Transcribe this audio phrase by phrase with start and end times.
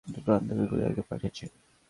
[0.03, 1.45] কিন্তু প্রশান্তকে কুরিয়ার কে পাঠিয়েছে?